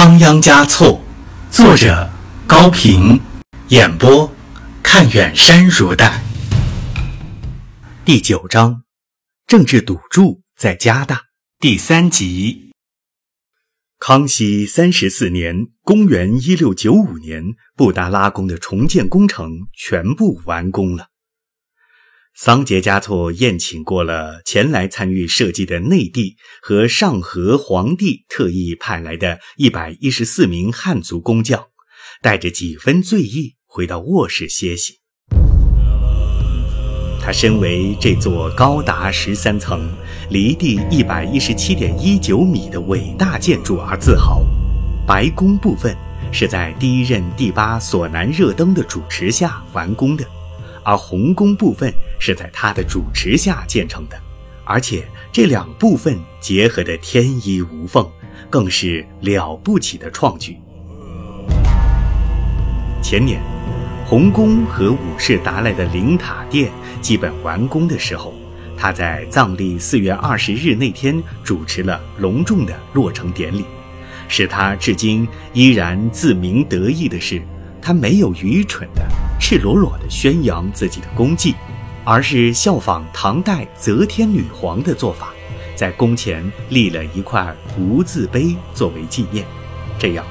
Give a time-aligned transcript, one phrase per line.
[0.00, 1.00] 仓央嘉措，
[1.50, 2.08] 作者
[2.46, 3.20] 高平，
[3.70, 4.32] 演播
[4.80, 6.22] 看远山如黛。
[8.04, 8.84] 第九章，
[9.48, 11.22] 政治赌注在加大。
[11.58, 12.70] 第三集。
[13.98, 17.42] 康熙三十四年（公元一六九五年），
[17.74, 21.08] 布达拉宫的重建工程全部完工了。
[22.40, 31.64] 桑杰嘉措宴请过了前来参与设计的内地和上合皇帝特意派来的一百一十四名汉族工匠，
[32.22, 35.00] 带着几分醉意回到卧室歇息。
[37.20, 39.92] 他身为这座高达十三层、
[40.30, 44.46] 离地一百一十七点一九米的伟大建筑而自豪。
[45.04, 45.92] 白宫部分
[46.32, 50.24] 是在第一任第八索南热登的主持下完工的。
[50.84, 54.20] 而红宫部分是在他的主持下建成的，
[54.64, 58.06] 而且这两部分结合的天衣无缝，
[58.50, 60.56] 更是了不起的创举。
[63.02, 63.40] 前年，
[64.04, 68.34] 红宫和五世达赖的灵塔殿基本完工的时候，
[68.76, 73.64] 他在藏历四月二十日那天主持了隆重的落成典礼。
[74.28, 77.42] 使他至今依然自鸣得意的是。
[77.80, 79.02] 他没有愚蠢的、
[79.40, 81.54] 赤裸裸的宣扬自己的功绩，
[82.10, 85.28] 而是效仿唐代则天女皇的做法，
[85.76, 89.44] 在宫前立了一块无字碑作为纪念。
[89.98, 90.24] 这样，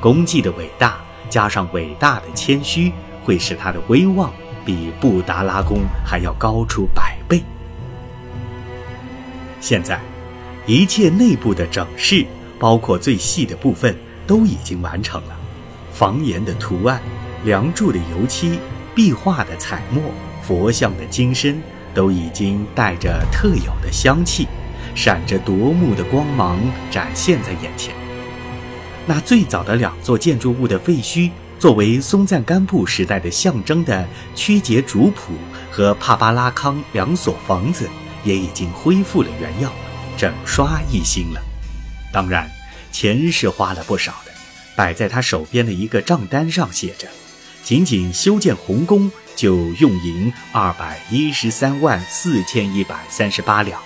[0.00, 2.90] 功绩的伟大加上伟大的谦虚，
[3.22, 4.32] 会使他的威望
[4.64, 7.42] 比布达拉宫还要高出百倍。
[9.60, 10.00] 现在，
[10.66, 12.24] 一切内部的整饰，
[12.58, 13.94] 包括最细的部分，
[14.26, 15.36] 都已经完成了。
[15.92, 17.02] 房檐的图案、
[17.44, 18.58] 梁柱的油漆、
[18.94, 20.02] 壁画的彩墨、
[20.42, 21.60] 佛像的金身，
[21.94, 24.46] 都已经带着特有的香气，
[24.94, 26.58] 闪着夺目的光芒
[26.90, 27.94] 展现在眼前。
[29.06, 35.32] 那最早的两座建筑物的废墟，作为松赞干布时代的象征的曲节主谱
[35.70, 37.88] 和帕巴拉康两所房子，
[38.24, 39.72] 也已经恢复了原样，
[40.16, 41.40] 整刷一新了。
[42.12, 42.50] 当然，
[42.92, 44.32] 钱是花了不少的。
[44.76, 47.08] 摆在他手边的一个账单上写着
[47.68, 53.78] ：“仅仅修建红宫就用银二百一十三万四千一百三十八两。”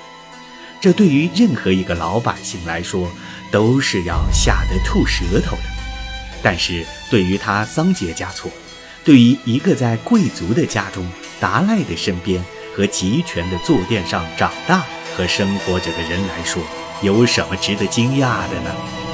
[0.81, 3.11] 这对于任何一个老百姓来说，
[3.51, 5.65] 都是要吓得吐舌头的。
[6.45, 8.49] 但是对于他桑杰嘉措，
[9.05, 11.05] 对于一个在贵族的家中、
[11.41, 12.41] 达赖的身边
[12.77, 14.85] 和集权的坐垫上长大
[15.17, 16.63] 和生活着的人来说，
[17.03, 19.12] 有什么值得惊讶的呢？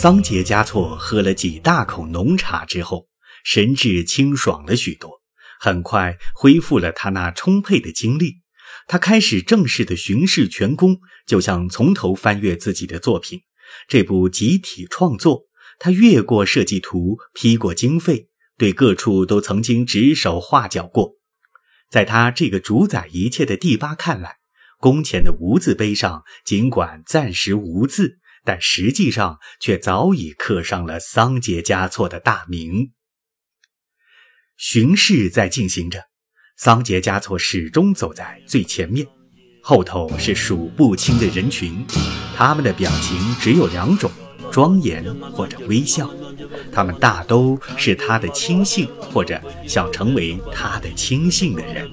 [0.00, 3.08] 桑杰嘉措喝了几大口浓茶之后，
[3.42, 5.10] 神志清爽了许多，
[5.58, 8.36] 很快恢复了他那充沛的精力。
[8.86, 13.40] 他开始正式的巡视全宫，就像从头翻阅自己的作品。
[13.88, 15.46] 这部集体创作，
[15.80, 21.14] 他越过设计图，批过经费，对各处都曾经指手画脚过。
[21.90, 24.36] 在他这个主宰一切的第八看来，
[24.78, 28.20] 宫前的无字碑上，尽管暂时无字。
[28.48, 32.92] 但实际上却早已刻上了桑杰嘉措的大名。
[34.56, 36.04] 巡视在进行着，
[36.56, 39.06] 桑杰嘉措始终走在最前面，
[39.62, 41.84] 后头是数不清的人群，
[42.34, 44.10] 他们的表情只有两种：
[44.50, 46.10] 庄严或者微笑。
[46.72, 51.86] 他们大都是他的亲信或者想成为他的亲信的人。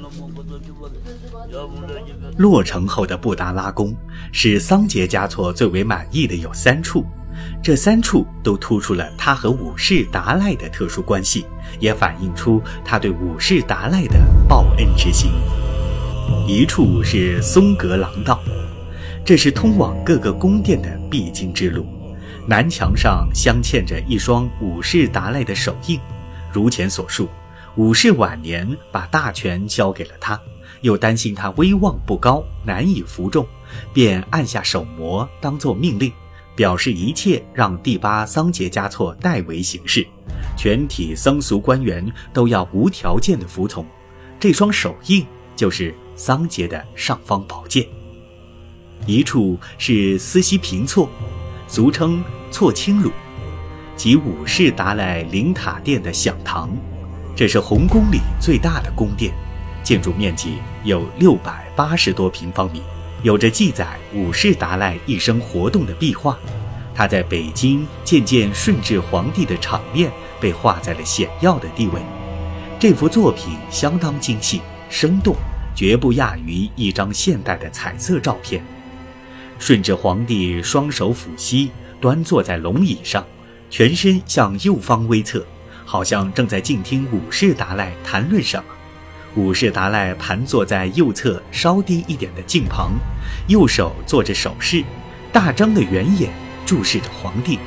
[2.38, 3.94] 落成后的布达拉宫，
[4.38, 7.06] 使桑杰嘉措最为满意的有三处，
[7.63, 11.46] 这三处都突出了他和五世达赖的特殊关系，
[11.79, 15.31] 也反映出他对五世达赖的报恩之心。
[16.45, 18.41] 一处是松格廊道，
[19.24, 21.85] 这是通往各个宫殿的必经之路，
[22.45, 25.97] 南墙上镶嵌着一双五世达赖的手印。
[26.51, 27.29] 如前所述，
[27.78, 30.38] 五世晚年把大权交给了他。
[30.81, 33.47] 又担心他威望不高，难以服众，
[33.93, 36.12] 便按下手模，当作命令，
[36.56, 40.06] 表示一切让第八桑杰嘉措代为行事，
[40.57, 43.85] 全体僧俗官员都要无条件的服从。
[44.39, 45.25] 这双手印
[45.56, 47.85] 就是桑杰的尚方宝剑。
[49.06, 51.09] 一处是思西平措，
[51.68, 53.11] 俗称措清鲁，
[53.95, 56.69] 即五世达赖灵塔殿的享堂，
[57.35, 59.33] 这是红宫里最大的宫殿。
[59.83, 62.81] 建筑面积有六百八十多平方米，
[63.23, 66.38] 有着记载五世达赖一生活动的壁画。
[66.94, 70.09] 他在北京见见顺治皇帝的场面
[70.39, 72.01] 被画在了显要的地位。
[72.79, 75.35] 这幅作品相当精细生动，
[75.75, 78.63] 绝不亚于一张现代的彩色照片。
[79.59, 83.25] 顺治皇帝双手抚膝，端坐在龙椅上，
[83.69, 85.45] 全身向右方微侧，
[85.85, 88.65] 好像正在静听武士达赖谈论什么。
[89.35, 92.93] 武士达赖盘坐在右侧稍低一点的镜旁，
[93.47, 94.83] 右手做着手势，
[95.33, 96.31] 大张的圆眼
[96.65, 97.59] 注视着皇帝，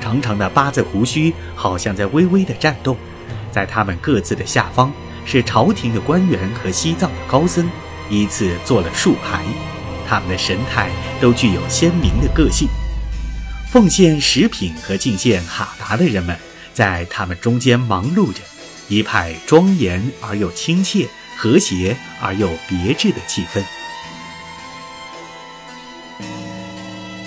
[0.00, 2.96] 长长的八字胡须好像在微微的颤动。
[3.50, 4.92] 在他们各自的下方，
[5.24, 7.68] 是朝廷的官员和西藏的高僧，
[8.08, 9.42] 依次坐了数排。
[10.08, 10.88] 他们的神态
[11.20, 12.68] 都具有鲜明的个性。
[13.68, 16.38] 奉献食品和进献哈达的人们，
[16.72, 18.40] 在他们中间忙碌着，
[18.88, 23.62] 一派庄严而又亲切、和谐而又别致的气氛。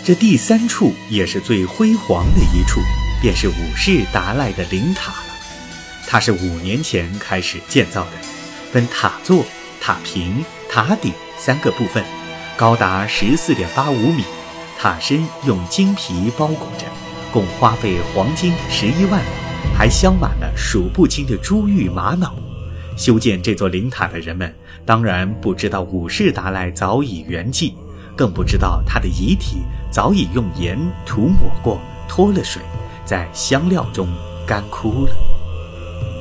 [0.04, 2.82] 这第三处也是最辉煌的一处，
[3.22, 5.18] 便是五世达赖的灵塔了。
[6.08, 8.12] 它是五年前开始建造的，
[8.72, 9.46] 分塔座、
[9.80, 12.04] 塔坪、塔顶三个部分。
[12.58, 14.24] 高达十四点八五米，
[14.80, 16.86] 塔身用金皮包裹着，
[17.32, 22.49] 共花费黄金十一万两，还镶满了数不清的珠玉玛瑙。
[23.00, 24.54] 修建这座灵塔的人们，
[24.86, 27.74] 当然不知道五世达赖早已圆寂，
[28.14, 31.80] 更不知道他的遗体早已用盐涂抹过，
[32.10, 32.62] 脱了水，
[33.06, 34.10] 在香料中
[34.46, 35.16] 干枯了。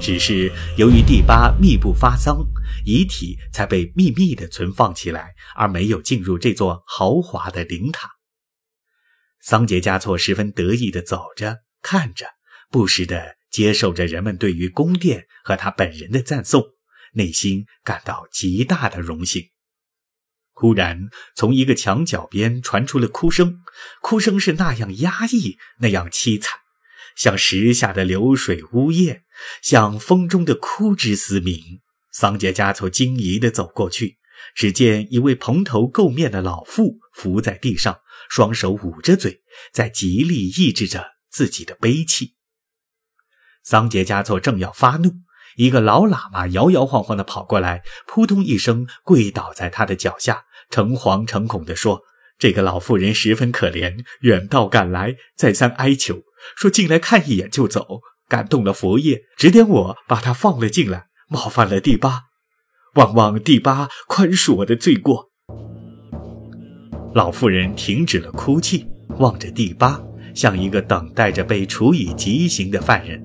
[0.00, 2.38] 只是由于第八密不发丧。
[2.84, 8.08] 遗体才被秘密地存放起来，而没有进入这座豪华的灵塔。
[9.40, 12.26] 桑杰嘉措十分得意地走着，看着，
[12.70, 16.64] 不时地接受着人们对于宫殿和他本人的赞颂，
[17.14, 19.48] 内心感到极大的荣幸。
[20.52, 23.58] 忽然，从一个墙角边传出了哭声，
[24.00, 26.56] 哭声是那样压抑，那样凄惨，
[27.16, 29.24] 像石下的流水呜咽，
[29.60, 31.80] 像风中的枯枝嘶鸣。
[32.12, 34.18] 桑杰加措惊疑地走过去，
[34.54, 37.98] 只见一位蓬头垢面的老妇伏在地上，
[38.30, 42.37] 双手捂着嘴，在极力抑制着自己的悲泣。
[43.68, 45.10] 桑杰嘉措正要发怒，
[45.56, 52.00] 一个老喇嘛摇摇晃晃地跑过来，扑通一声跪倒在他的脚下，诚惶诚恐地说
[52.40, 56.22] ：“这个老妇人十分可怜，远道赶来，再三哀求，
[56.56, 62.22] 说进来看一眼就走，感动了佛爷，指点我把她放了进来。”冒犯了第八，
[62.94, 65.28] 望望第八宽恕我的罪过。
[67.12, 68.86] 老妇人停止了哭泣，
[69.18, 70.00] 望着第八，
[70.34, 73.22] 像一个等待着被处以极刑的犯人。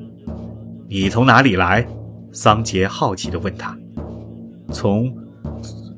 [0.94, 1.84] 你从哪里来？
[2.32, 3.76] 桑杰好奇地问他。
[4.72, 5.12] 从，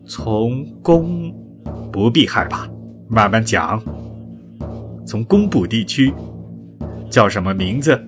[0.07, 1.35] 从公，
[1.91, 2.65] 不必害怕，
[3.09, 3.83] 慢慢讲。
[5.05, 6.13] 从工部地区，
[7.09, 8.01] 叫什么名字？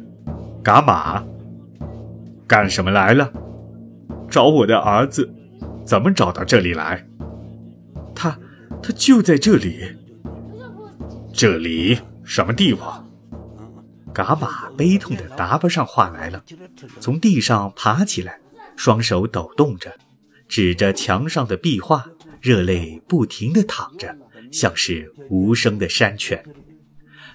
[0.63, 1.21] 噶玛。
[2.47, 3.29] 干什么来了？
[4.29, 5.29] 找我的儿子，
[5.83, 7.05] 怎么找到这里来？
[8.15, 8.39] 他，
[8.81, 9.81] 他就在这里。
[11.33, 13.05] 这里什么地方？
[14.17, 16.43] 伽马悲痛的答不上话来了，
[16.99, 18.39] 从地上爬起来，
[18.75, 19.95] 双手抖动着，
[20.47, 22.03] 指着墙上的壁画，
[22.41, 24.17] 热泪不停地淌着，
[24.51, 26.43] 像是无声的山泉。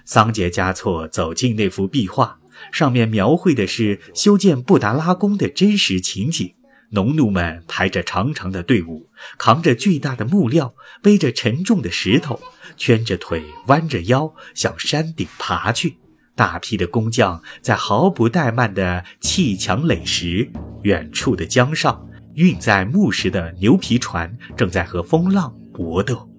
[0.03, 2.37] 桑杰嘉措走进那幅壁画，
[2.69, 6.53] 上面描绘的是修建布达拉宫的真实情景。
[6.89, 12.41] 农奴们排着长长的队伍，扛着巨大的木料，背着沉重的石头，
[12.75, 15.97] 圈着腿，弯着腰向山顶爬去。
[16.35, 20.51] 大批的工匠在毫不怠慢地砌墙垒石。
[20.83, 26.29] 远处的江上，运载木石的牛皮船正在和风浪搏斗。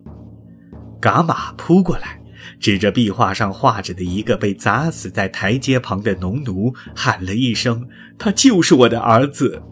[1.01, 2.21] 伽马扑过来，
[2.61, 9.63] 指着壁画上画着的一个被砸死在台阶旁的农奴，喊了一声：“他就是我的儿子。”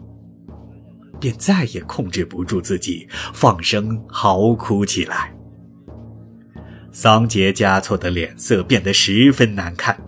[1.21, 5.33] 便再也控制不住自己，放声嚎哭起来。
[6.91, 9.99] 桑杰嘉措的脸色变得十分难看，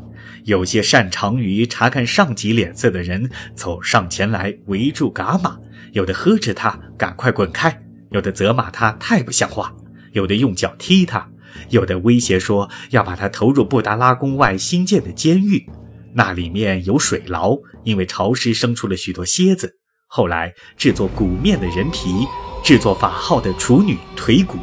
[0.45, 5.57] 有些擅长于查看上级脸色的人走上前来围住伽马，
[5.91, 9.75] 有的呵斥他赶快滚开，有的责骂他太不像话，
[10.11, 11.27] 有的用脚踢他，
[11.69, 15.67] 有的威胁说要把他投入布达拉宫外新建的监狱，
[16.13, 19.79] 那里面有水牢，因为潮湿生出了许多蝎子。
[20.05, 22.27] 后来制作鼓面的人皮，
[22.63, 24.59] 制作法号的处女腿骨，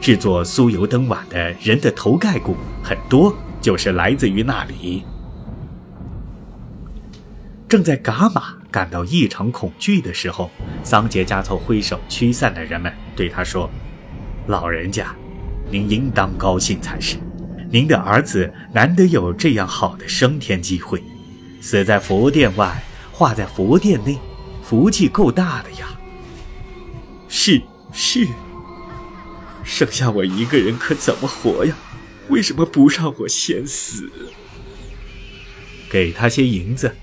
[0.00, 5.04] 制作酥油灯碗的人的头盖骨，很多就是来自于那里。
[7.68, 10.50] 正在伽马感到异常恐惧的时候，
[10.84, 13.68] 桑杰加措挥手驱散了人们，对他说
[14.46, 15.12] ：“老人家，
[15.68, 17.16] 您应当高兴才是，
[17.68, 21.02] 您的儿子难得有这样好的升天机会，
[21.60, 22.80] 死在佛殿外，
[23.10, 24.18] 化在佛殿内。”
[24.62, 25.86] 福气够大的呀！
[27.28, 28.26] 是是，
[29.62, 31.76] 剩下我一个人可怎么活呀？
[32.30, 34.10] 为什么不让我先死？
[35.88, 36.96] 给他些银子。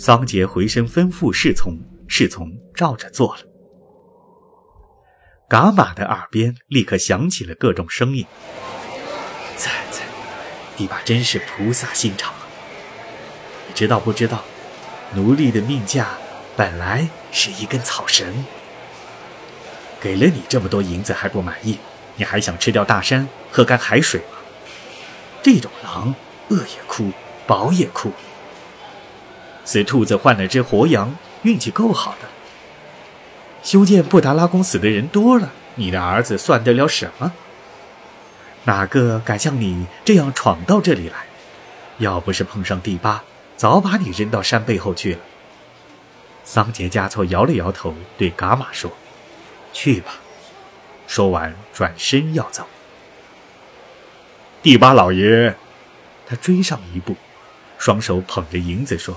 [0.00, 1.76] 桑杰回身吩咐侍从，
[2.06, 3.42] 侍从照着做了。
[5.48, 8.24] 噶玛的耳边立刻响起了各种声音
[9.58, 10.02] ：“啧啧，
[10.76, 12.32] 迪巴真是菩萨心肠！
[13.66, 14.44] 你知道不知道，
[15.16, 16.10] 奴隶的命价
[16.56, 18.44] 本来是一根草绳。
[20.00, 21.76] 给了你这么多银子还不满意，
[22.14, 24.38] 你还想吃掉大山，喝干海水吗？
[25.42, 26.14] 这种狼，
[26.50, 27.10] 饿也哭，
[27.48, 28.12] 饱也哭。
[29.68, 32.28] 死兔子换了只活羊，运气够好的。”
[33.62, 37.34] 修建布达拉宫死的人多了，你的儿子算得了什么？
[38.64, 41.26] 哪个敢像你这样闯到这里来？
[41.98, 43.22] 要不是碰上第八，
[43.58, 45.20] 早把你扔到山背后去了。
[46.44, 48.90] 桑杰加措摇了摇头，对伽马说
[49.74, 50.14] ：“去吧。”
[51.06, 52.66] 说完，转身要走。
[54.62, 55.54] 第八老爷，
[56.26, 57.16] 他追上一步，
[57.76, 59.14] 双手捧着银子说：“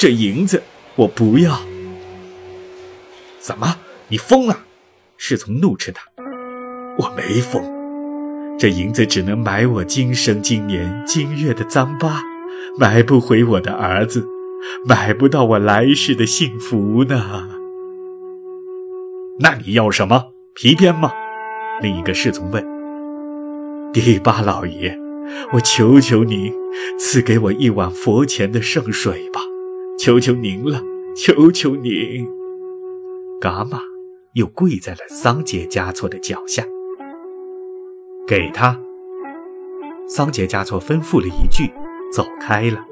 [0.00, 0.62] 这银子
[0.96, 1.60] 我不要。”
[3.38, 3.76] 怎么？
[4.08, 4.60] 你疯了？
[5.18, 6.00] 侍从怒斥他
[6.96, 7.62] ：“我没疯，
[8.58, 12.22] 这银子只能买我今生今年今月的脏疤，
[12.78, 14.26] 买不回我的儿子，
[14.86, 17.50] 买不到我来世的幸福呢。”
[19.40, 20.32] 那你要什么？
[20.54, 21.12] 皮鞭吗？
[21.82, 22.66] 另一个侍从问。
[23.92, 24.98] 第八老爷，
[25.52, 26.54] 我求求您，
[26.98, 29.42] 赐给我一碗佛前的圣水吧，
[30.02, 30.82] 求求您了，
[31.14, 32.26] 求求您。
[33.38, 33.82] 伽马
[34.32, 36.64] 又跪在了桑杰加措的脚下，
[38.26, 38.80] 给他。
[40.08, 41.70] 桑杰加措吩咐了一句，
[42.10, 42.82] 走开了。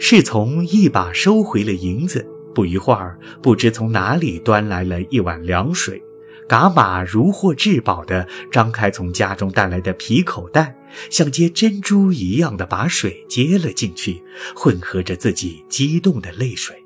[0.00, 6.02] 侍从一把收回了银子，不一会儿，不知从哪里端来了一碗凉水。
[6.48, 10.76] 伽马如获至宝的张开从家中带来的皮口袋，
[11.10, 14.22] 像接珍珠一样的把水接了进去，
[14.54, 16.76] 混合着自己激动的泪水。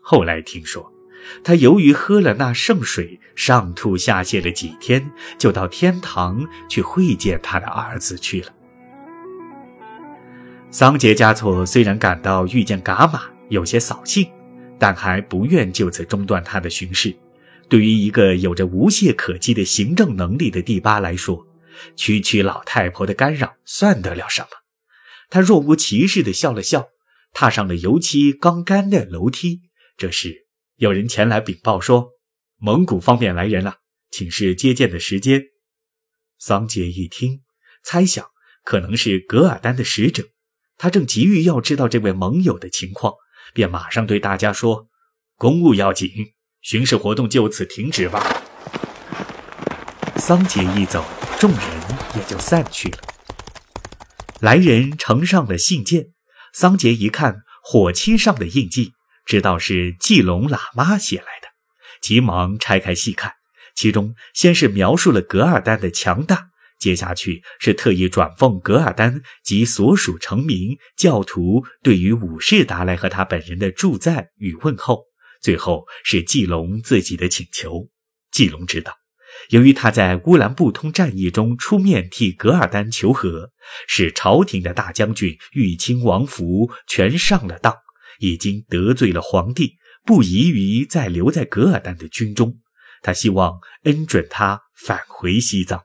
[0.00, 0.92] 后来听说，
[1.42, 8.48] 他由于喝了那圣水，上吐下泻了几天，就到天堂去会见他的儿子去了。
[10.70, 14.28] 桑杰加措虽然感到遇见噶玛有些扫兴，
[14.78, 17.14] 但还不愿就此中断他的巡视。
[17.68, 21.46] 对于一个有着无懈可击的行政能力的第八来说，
[21.96, 24.48] 区区老太婆的干扰算得了什么？
[25.30, 26.88] 他若无其事地笑了笑，
[27.32, 29.62] 踏上了油漆刚干的楼梯。
[29.96, 32.10] 这时，有人前来禀报说，
[32.58, 33.78] 蒙古方面来人了，
[34.10, 35.42] 请示接见的时间。
[36.38, 37.42] 桑杰一听，
[37.82, 38.26] 猜想
[38.62, 40.24] 可能是噶尔丹的使者，
[40.76, 43.14] 他正急于要知道这位盟友的情况，
[43.52, 44.88] 便马上对大家说
[45.36, 46.10] ：“公务要紧，
[46.64, 48.42] 巡视活动就此停止吧。”
[50.16, 51.04] 桑杰一走，
[51.38, 51.60] 众人
[52.16, 52.98] 也就散去了。
[54.40, 56.06] 来人呈上了信件，
[56.54, 58.92] 桑杰一看火漆上的印记。
[59.26, 61.48] 知道是季龙喇嘛写来的，
[62.02, 63.32] 急忙拆开细看。
[63.74, 75.04] 其中先是描述了噶尔丹的强大，接下去是特意转奉噶尔丹及所属臣民、教徒对于武士达赖和他本人的祝赞与问候，
[75.44, 77.90] 最后是季龙自己的请求。
[78.30, 78.94] 季龙知道，
[79.50, 83.50] 由于他在乌兰布通战役中出面替噶尔丹求和，
[83.86, 87.76] 使朝廷的大将军、玉清王福全上了当。
[88.20, 92.60] 已经得罪了皇帝，不宜于再留在噶尔丹的军中。
[93.02, 95.82] 他希望恩准他返回西藏。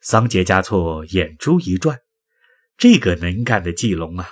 [0.00, 1.98] 桑杰加措眼珠一转，
[2.78, 4.28] 这个能干的季龙啊，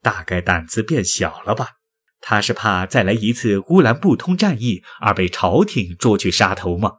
[0.00, 1.77] 大概胆子变小了吧？
[2.20, 6.98] 他是怕再来一次乌兰布通战役而被朝廷捉去杀头吗？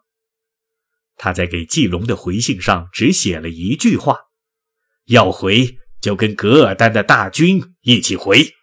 [1.17, 4.17] 他在给季龙的回信上只写了一句话
[5.07, 8.53] ：“要回就跟噶尔丹的大军一起回。”